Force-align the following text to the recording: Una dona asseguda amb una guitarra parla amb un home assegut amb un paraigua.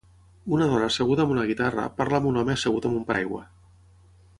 Una 0.55 0.67
dona 0.71 0.87
asseguda 0.93 1.21
amb 1.27 1.33
una 1.35 1.45
guitarra 1.51 1.85
parla 2.01 2.21
amb 2.21 2.33
un 2.33 2.43
home 2.43 2.59
assegut 2.59 2.89
amb 2.91 3.03
un 3.03 3.09
paraigua. 3.13 3.47